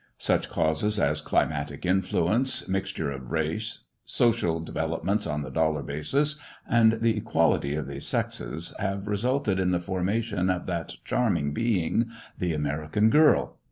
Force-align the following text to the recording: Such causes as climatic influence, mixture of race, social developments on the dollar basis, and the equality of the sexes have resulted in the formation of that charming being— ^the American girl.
Such 0.17 0.49
causes 0.49 0.97
as 0.97 1.21
climatic 1.21 1.85
influence, 1.85 2.67
mixture 2.67 3.11
of 3.11 3.29
race, 3.29 3.83
social 4.03 4.59
developments 4.59 5.27
on 5.27 5.43
the 5.43 5.51
dollar 5.51 5.83
basis, 5.83 6.37
and 6.67 6.93
the 7.01 7.15
equality 7.17 7.75
of 7.75 7.85
the 7.85 7.99
sexes 7.99 8.73
have 8.79 9.07
resulted 9.07 9.59
in 9.59 9.69
the 9.69 9.79
formation 9.79 10.49
of 10.49 10.65
that 10.65 10.95
charming 11.05 11.53
being— 11.53 12.09
^the 12.41 12.55
American 12.55 13.11
girl. 13.11 13.59